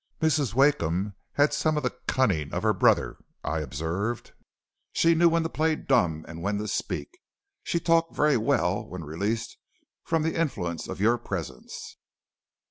[0.19, 0.55] "'Mrs.
[0.55, 4.31] Wakeham had some of the cunning of her brother,' I observed.
[4.93, 7.09] 'She knew when to play dumb and when to speak.
[7.61, 9.59] She talked very well when released
[10.03, 11.97] from the influence of your presence.'